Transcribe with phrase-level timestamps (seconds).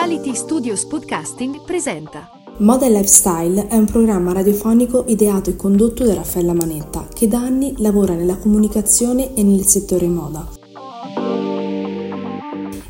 [0.00, 6.54] Reality Studios Podcasting presenta Moda Lifestyle è un programma radiofonico ideato e condotto da Raffaella
[6.54, 10.48] Manetta, che da anni lavora nella comunicazione e nel settore moda.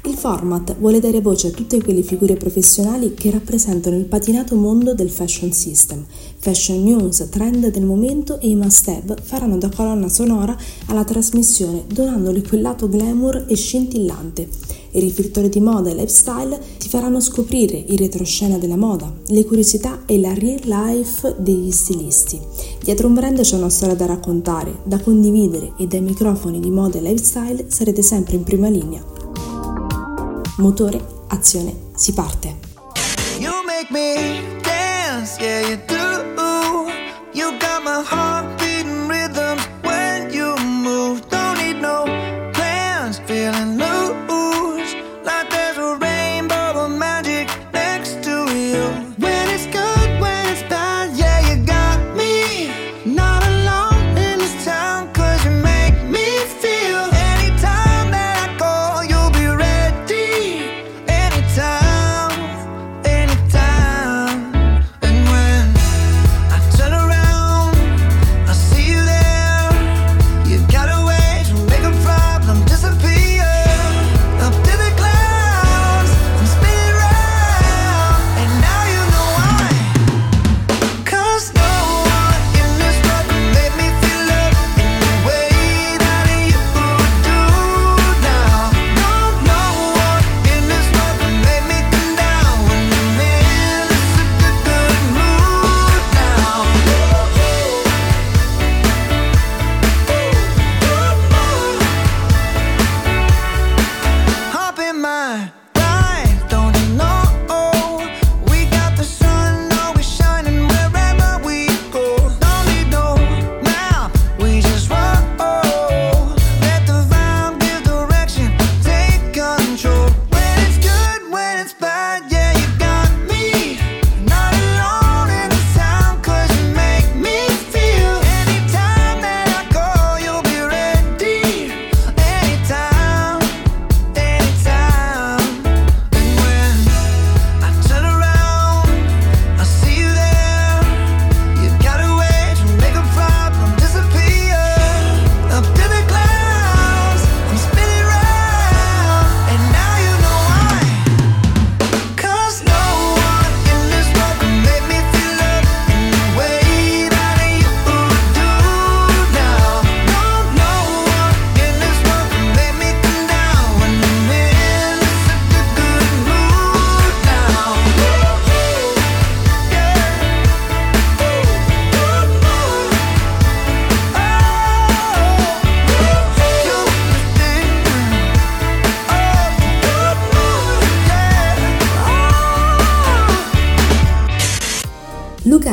[0.04, 4.92] Il format vuole dare voce a tutte quelle figure professionali che rappresentano il patinato mondo
[4.92, 6.04] del fashion system.
[6.36, 10.54] Fashion news, trend del momento e i must-have faranno da colonna sonora
[10.88, 14.67] alla trasmissione, donandole quel lato glamour e scintillante.
[14.98, 20.02] I riflettori di moda e lifestyle ti faranno scoprire il retroscena della moda, le curiosità
[20.06, 22.40] e la real life degli stilisti.
[22.82, 26.98] Dietro un brand c'è una storia da raccontare, da condividere e dai microfoni di moda
[26.98, 29.00] e lifestyle sarete sempre in prima linea.
[30.56, 32.56] Motore, azione, si parte!
[33.38, 36.06] You make me dance, yeah you do.
[37.32, 38.57] You got my heart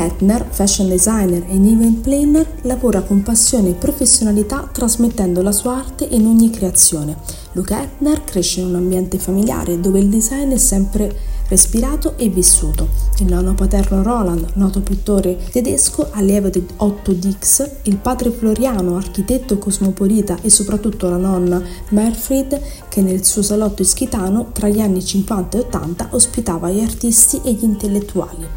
[0.05, 6.07] Etner, fashion designer e event planner, lavora con passione e professionalità trasmettendo la sua arte
[6.09, 7.17] in ogni creazione.
[7.53, 12.87] Luca Etner cresce in un ambiente familiare dove il design è sempre respirato e vissuto.
[13.19, 19.57] Il nonno paterno Roland, noto pittore tedesco, allievo di Otto Dix, il padre Floriano, architetto
[19.57, 25.57] cosmopolita e soprattutto la nonna Merfried, che nel suo salotto ischitano tra gli anni 50
[25.57, 28.47] e 80 ospitava gli artisti e gli intellettuali.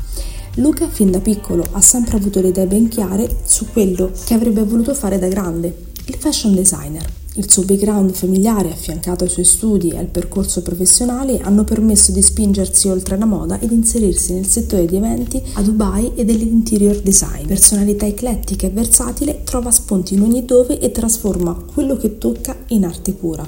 [0.59, 4.65] Luca fin da piccolo ha sempre avuto le idee ben chiare su quello che avrebbe
[4.65, 5.73] voluto fare da grande,
[6.07, 7.07] il fashion designer.
[7.35, 12.23] Il suo background familiare, affiancato ai suoi studi e al percorso professionale, hanno permesso di
[12.23, 17.47] spingersi oltre la moda ed inserirsi nel settore di eventi a Dubai e dell'interior design.
[17.47, 22.85] Personalità eclettica e versatile, trova spunti in ogni dove e trasforma quello che tocca in
[22.85, 23.45] arte pura.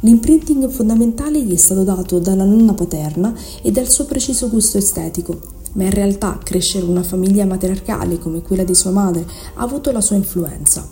[0.00, 5.55] L'imprinting fondamentale gli è stato dato dalla nonna paterna e dal suo preciso gusto estetico,
[5.76, 9.24] ma in realtà crescere in una famiglia matriarcale come quella di sua madre
[9.54, 10.86] ha avuto la sua influenza.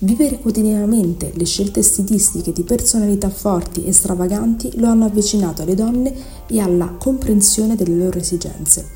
[0.00, 6.14] Vivere quotidianamente le scelte stilistiche di personalità forti e stravaganti lo hanno avvicinato alle donne
[6.46, 8.86] e alla comprensione delle loro esigenze.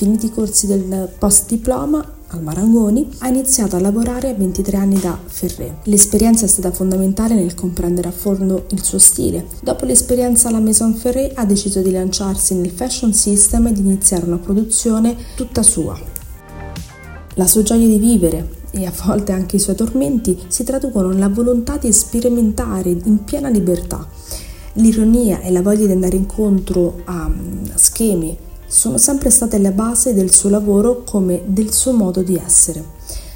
[0.00, 5.18] I corsi del post diploma al Marangoni, ha iniziato a lavorare a 23 anni da
[5.24, 5.78] Ferré.
[5.84, 9.46] L'esperienza è stata fondamentale nel comprendere a fondo il suo stile.
[9.62, 14.26] Dopo l'esperienza alla Maison Ferré ha deciso di lanciarsi nel fashion system e di iniziare
[14.26, 15.98] una produzione tutta sua.
[17.34, 21.28] La sua gioia di vivere e a volte anche i suoi tormenti si traducono nella
[21.28, 24.06] volontà di sperimentare in piena libertà.
[24.74, 27.30] L'ironia e la voglia di andare incontro a
[27.74, 32.84] schemi sono sempre state la base del suo lavoro come del suo modo di essere.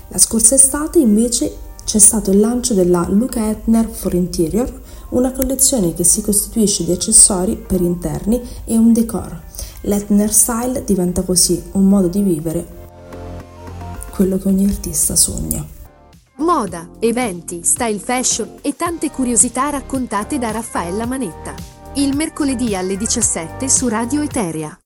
[0.09, 4.81] La scorsa estate invece c'è stato il lancio della Luca Etner for Interior,
[5.11, 9.41] una collezione che si costituisce di accessori per interni e un decor.
[9.83, 12.81] L'Etner Style diventa così un modo di vivere
[14.11, 15.67] quello che ogni artista sogna.
[16.37, 21.55] Moda, eventi, style fashion e tante curiosità raccontate da Raffaella Manetta.
[21.95, 24.82] Il mercoledì alle 17 su Radio Eteria.